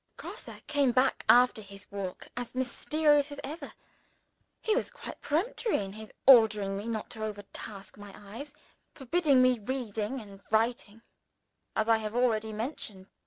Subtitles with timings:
[0.17, 3.71] Grosse came back after his walk as mysterious as ever.
[4.59, 8.55] He was quite peremptory in ordering me not to overtask my eyes
[8.95, 11.03] forbidding reading and writing,
[11.75, 13.09] as I have already mentioned.